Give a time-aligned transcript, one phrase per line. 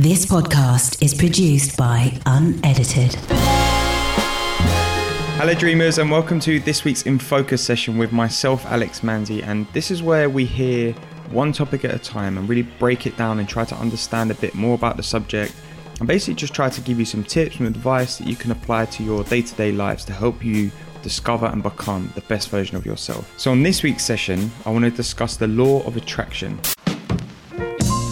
[0.00, 3.16] This podcast is produced by Unedited.
[5.34, 9.42] Hello, dreamers, and welcome to this week's In Focus session with myself, Alex Manzi.
[9.42, 10.92] And this is where we hear
[11.32, 14.34] one topic at a time and really break it down and try to understand a
[14.34, 15.52] bit more about the subject.
[15.98, 18.84] And basically, just try to give you some tips and advice that you can apply
[18.84, 20.70] to your day to day lives to help you
[21.02, 23.28] discover and become the best version of yourself.
[23.36, 26.60] So, on this week's session, I want to discuss the law of attraction.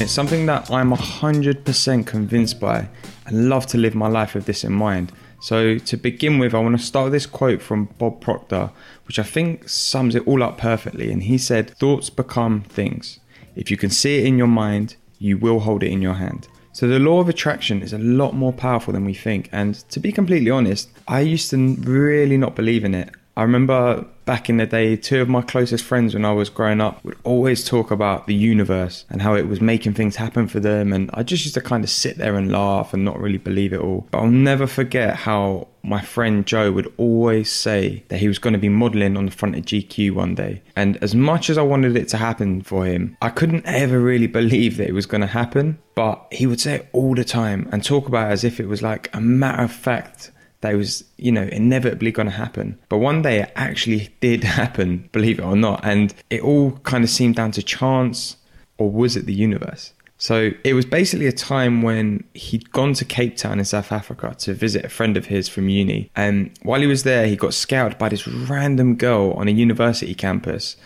[0.00, 2.88] It's something that I'm 100% convinced by
[3.26, 5.10] and love to live my life with this in mind.
[5.40, 8.70] So, to begin with, I want to start with this quote from Bob Proctor,
[9.08, 11.10] which I think sums it all up perfectly.
[11.10, 13.18] And he said, Thoughts become things.
[13.56, 16.46] If you can see it in your mind, you will hold it in your hand.
[16.72, 19.48] So, the law of attraction is a lot more powerful than we think.
[19.50, 23.10] And to be completely honest, I used to really not believe in it.
[23.38, 26.80] I remember back in the day, two of my closest friends when I was growing
[26.80, 30.58] up would always talk about the universe and how it was making things happen for
[30.58, 30.92] them.
[30.92, 33.72] And I just used to kind of sit there and laugh and not really believe
[33.72, 34.08] it all.
[34.10, 38.54] But I'll never forget how my friend Joe would always say that he was going
[38.54, 40.60] to be modeling on the front of GQ one day.
[40.74, 44.26] And as much as I wanted it to happen for him, I couldn't ever really
[44.26, 45.78] believe that it was going to happen.
[45.94, 48.66] But he would say it all the time and talk about it as if it
[48.66, 52.78] was like a matter of fact that was, you know, inevitably going to happen.
[52.88, 55.84] But one day it actually did happen, believe it or not.
[55.84, 58.36] And it all kind of seemed down to chance,
[58.76, 59.92] or was it the universe?
[60.20, 64.34] So it was basically a time when he'd gone to Cape Town in South Africa
[64.40, 66.10] to visit a friend of his from uni.
[66.16, 70.14] And while he was there, he got scouted by this random girl on a university
[70.14, 70.76] campus.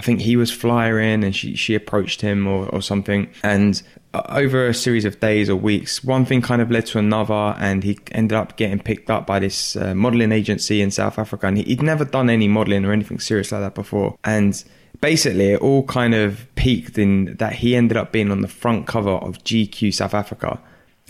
[0.00, 3.30] I think he was flying and she, she approached him or, or something.
[3.42, 3.82] And
[4.14, 7.54] uh, over a series of days or weeks, one thing kind of led to another,
[7.58, 11.48] and he ended up getting picked up by this uh, modeling agency in South Africa.
[11.48, 14.16] And he'd never done any modeling or anything serious like that before.
[14.24, 14.64] And
[15.02, 18.86] basically, it all kind of peaked in that he ended up being on the front
[18.86, 20.58] cover of GQ South Africa.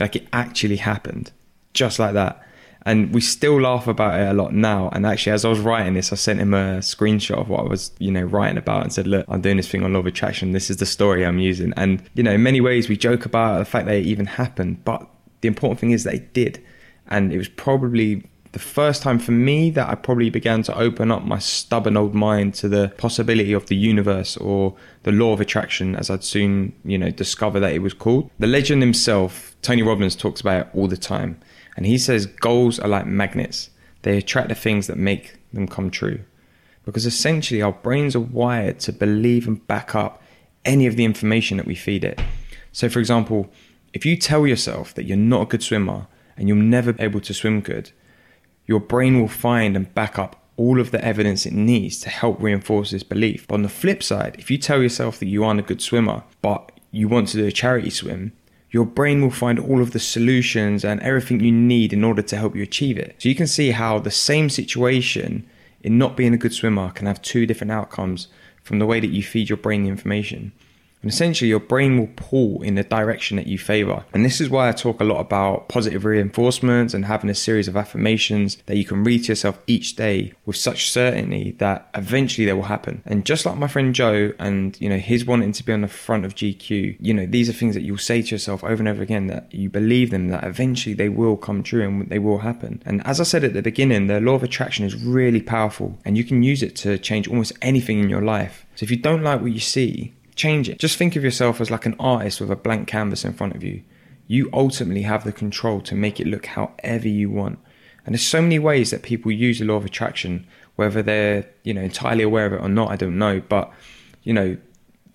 [0.01, 1.31] Like it actually happened,
[1.75, 2.45] just like that
[2.87, 4.89] and we still laugh about it a lot now.
[4.93, 7.69] And actually, as I was writing this, I sent him a screenshot of what I
[7.69, 10.07] was, you know, writing about and said, "Look, I'm doing this thing on law of
[10.07, 10.53] attraction.
[10.53, 13.59] This is the story I'm using." And you know, in many ways, we joke about
[13.59, 15.07] the fact that it even happened, but
[15.41, 16.63] the important thing is it did,
[17.09, 21.11] and it was probably the first time for me that I probably began to open
[21.11, 24.75] up my stubborn old mind to the possibility of the universe or
[25.05, 28.31] the law of attraction, as I'd soon, you know, discover that it was called.
[28.39, 31.39] The legend himself, Tony Robbins, talks about it all the time.
[31.77, 33.71] And he says goals are like magnets,
[34.03, 36.21] they attract the things that make them come true.
[36.85, 40.23] Because essentially, our brains are wired to believe and back up
[40.65, 42.21] any of the information that we feed it.
[42.73, 43.51] So, for example,
[43.93, 47.21] if you tell yourself that you're not a good swimmer and you're never be able
[47.21, 47.91] to swim good,
[48.67, 52.41] your brain will find and back up all of the evidence it needs to help
[52.41, 53.49] reinforce this belief.
[53.49, 56.23] But on the flip side, if you tell yourself that you aren't a good swimmer,
[56.43, 58.33] but you want to do a charity swim,
[58.71, 62.37] your brain will find all of the solutions and everything you need in order to
[62.37, 63.17] help you achieve it.
[63.19, 65.47] So you can see how the same situation
[65.83, 68.29] in not being a good swimmer can have two different outcomes
[68.63, 70.53] from the way that you feed your brain the information.
[71.03, 74.05] And essentially, your brain will pull in the direction that you favor.
[74.13, 77.69] And this is why I talk a lot about positive reinforcements and having a series
[77.69, 82.45] of affirmations that you can read to yourself each day with such certainty that eventually
[82.45, 83.03] they will happen.
[83.07, 85.89] And just like my friend Joe and, you know, his wanting to be on the
[85.89, 88.89] front of GQ, you know, these are things that you'll say to yourself over and
[88.89, 92.39] over again that you believe them, that eventually they will come true and they will
[92.39, 92.83] happen.
[92.85, 96.19] And as I said at the beginning, the law of attraction is really powerful and
[96.19, 98.67] you can use it to change almost anything in your life.
[98.75, 100.79] So if you don't like what you see, change it.
[100.79, 103.63] Just think of yourself as like an artist with a blank canvas in front of
[103.63, 103.83] you.
[104.27, 107.59] You ultimately have the control to make it look however you want.
[108.07, 110.47] And there's so many ways that people use the law of attraction,
[110.77, 113.43] whether they're, you know, entirely aware of it or not, I don't know.
[113.49, 113.71] But,
[114.23, 114.57] you know,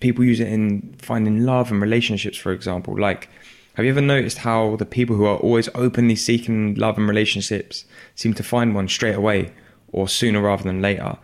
[0.00, 2.98] people use it in finding love and relationships, for example.
[2.98, 3.28] Like,
[3.74, 7.84] have you ever noticed how the people who are always openly seeking love and relationships
[8.14, 9.52] seem to find one straight away
[9.88, 11.18] or sooner rather than later?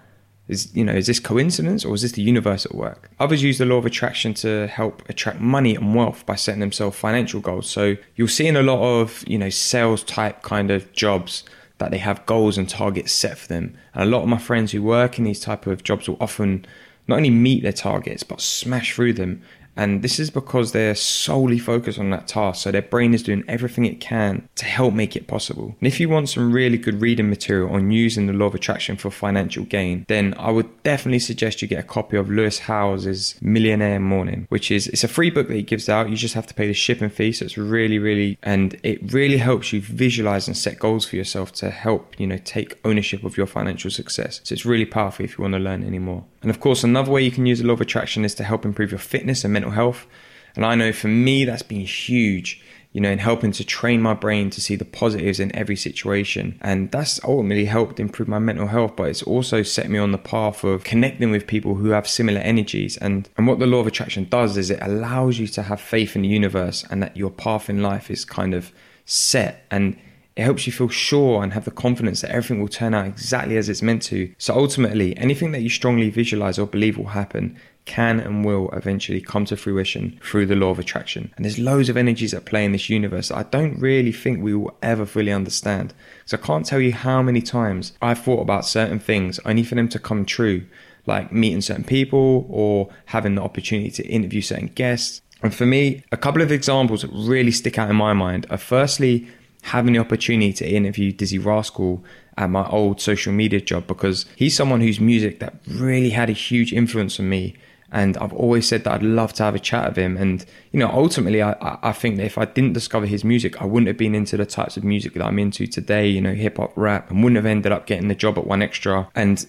[0.52, 3.10] Is you know, is this coincidence or is this the universe at work?
[3.18, 6.96] Others use the law of attraction to help attract money and wealth by setting themselves
[6.96, 7.68] financial goals.
[7.68, 11.44] So you'll see in a lot of, you know, sales type kind of jobs
[11.78, 13.76] that they have goals and targets set for them.
[13.94, 16.66] And a lot of my friends who work in these type of jobs will often
[17.08, 19.42] not only meet their targets but smash through them
[19.76, 22.62] and this is because they're solely focused on that task.
[22.62, 25.74] So their brain is doing everything it can to help make it possible.
[25.80, 28.96] And if you want some really good reading material on using the law of attraction
[28.96, 33.36] for financial gain, then I would definitely suggest you get a copy of Lewis Howes'
[33.40, 36.10] Millionaire Morning, which is it's a free book that he gives out.
[36.10, 37.32] You just have to pay the shipping fee.
[37.32, 41.52] So it's really, really and it really helps you visualize and set goals for yourself
[41.52, 44.40] to help, you know, take ownership of your financial success.
[44.44, 46.24] So it's really powerful if you want to learn any more.
[46.42, 48.64] And of course, another way you can use the law of attraction is to help
[48.64, 50.06] improve your fitness and mental health.
[50.54, 52.62] And I know for me, that's been huge
[52.92, 56.58] you know, in helping to train my brain to see the positives in every situation.
[56.60, 60.18] And that's ultimately helped improve my mental health, but it's also set me on the
[60.18, 62.98] path of connecting with people who have similar energies.
[62.98, 66.14] And, and what the law of attraction does is it allows you to have faith
[66.14, 68.72] in the universe and that your path in life is kind of
[69.06, 69.96] set and
[70.36, 73.56] it helps you feel sure and have the confidence that everything will turn out exactly
[73.56, 74.32] as it's meant to.
[74.38, 79.20] So ultimately, anything that you strongly visualize or believe will happen can and will eventually
[79.20, 81.32] come to fruition through the law of attraction.
[81.36, 84.40] And there's loads of energies at play in this universe that I don't really think
[84.40, 85.92] we will ever fully understand.
[86.24, 89.74] So I can't tell you how many times I've thought about certain things only for
[89.74, 90.64] them to come true,
[91.06, 95.20] like meeting certain people or having the opportunity to interview certain guests.
[95.42, 98.58] And for me, a couple of examples that really stick out in my mind are
[98.58, 99.28] firstly,
[99.62, 102.04] having the opportunity to interview Dizzee Rascal
[102.36, 106.34] at my old social media job because he's someone whose music that really had a
[106.34, 107.56] huge influence on me
[107.92, 110.16] and I've always said that I'd love to have a chat with him.
[110.16, 113.66] And you know, ultimately, I, I think that if I didn't discover his music, I
[113.66, 116.08] wouldn't have been into the types of music that I'm into today.
[116.08, 119.08] You know, hip hop, rap, and wouldn't have ended up getting the job at 1Xtra.
[119.14, 119.46] And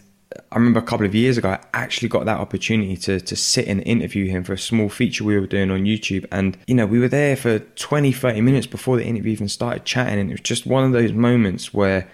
[0.52, 3.68] I remember a couple of years ago, I actually got that opportunity to to sit
[3.68, 6.26] and interview him for a small feature we were doing on YouTube.
[6.32, 9.86] And, you know, we were there for 20, 30 minutes before the interview even started
[9.86, 10.20] chatting.
[10.20, 12.08] And it was just one of those moments where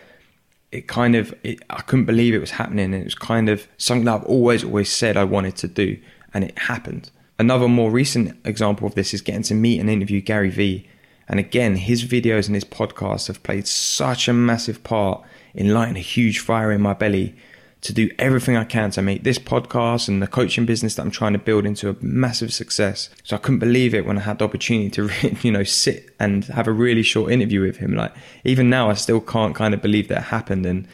[0.71, 2.86] it kind of, it, I couldn't believe it was happening.
[2.86, 5.98] And it was kind of something that I've always, always said I wanted to do
[6.33, 7.12] and it happened.
[7.38, 10.88] Another more recent example of this is getting to meet and interview Gary Vee.
[11.27, 15.24] And again, his videos and his podcasts have played such a massive part
[15.54, 17.36] in lighting a huge fire in my belly
[17.81, 21.12] to do everything I can to make this podcast and the coaching business that I'm
[21.12, 23.10] trying to build into a massive success.
[23.24, 25.10] So I couldn't believe it when I had the opportunity to,
[25.42, 27.96] you know, sit and have a really short interview with him.
[27.96, 30.66] Like even now, I still can't kind of believe that happened.
[30.66, 30.88] And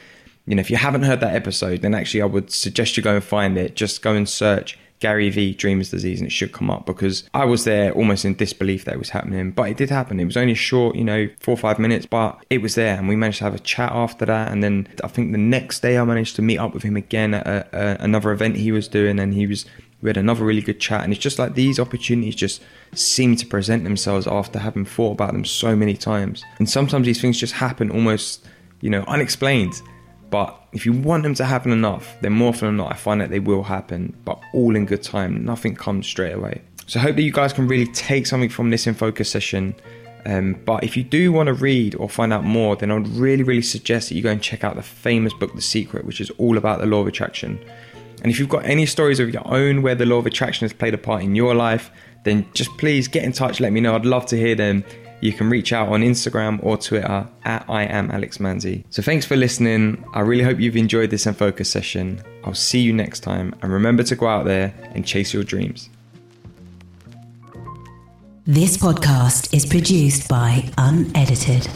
[0.46, 3.16] you know, if you haven't heard that episode, then actually I would suggest you go
[3.16, 3.76] and find it.
[3.76, 7.46] Just go and search Gary Vee Dreamers Disease and it should come up because I
[7.46, 9.52] was there almost in disbelief that it was happening.
[9.52, 10.20] But it did happen.
[10.20, 12.98] It was only a short, you know, four or five minutes, but it was there
[12.98, 14.52] and we managed to have a chat after that.
[14.52, 17.36] And then I think the next day I managed to meet up with him again
[17.36, 19.68] at a, a, another event he was doing and he was
[20.02, 22.64] we had another really good chat and it's just like these opportunities just
[22.96, 27.22] seem to present themselves after having thought about them so many times and sometimes these
[27.22, 28.46] things just happen almost
[28.82, 29.82] you know unexplained
[30.30, 33.22] but if you want them to happen enough, then more often than not, I find
[33.22, 35.46] that they will happen, but all in good time.
[35.46, 36.62] Nothing comes straight away.
[36.88, 39.76] So I hope that you guys can really take something from this in focus session.
[40.26, 43.08] Um, but if you do want to read or find out more, then I would
[43.10, 46.20] really, really suggest that you go and check out the famous book, The Secret, which
[46.20, 47.64] is all about the law of attraction.
[48.24, 50.74] And if you've got any stories of your own where the law of attraction has
[50.74, 51.92] played a part in your life,
[52.24, 53.96] then just please get in touch, let me know.
[53.96, 54.84] I'd love to hear them
[55.22, 58.84] you can reach out on Instagram or Twitter at I am Alex Manzi.
[58.90, 60.04] So thanks for listening.
[60.14, 62.22] I really hope you've enjoyed this and focus session.
[62.44, 65.90] I'll see you next time and remember to go out there and chase your dreams.
[68.48, 71.68] This podcast is produced by Unedited.